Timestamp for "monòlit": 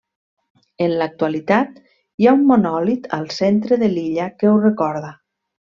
2.53-3.07